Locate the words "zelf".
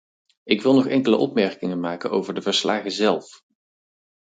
2.91-3.43